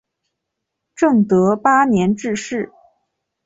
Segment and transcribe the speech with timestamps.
[0.95, 2.71] 正德八年致仕。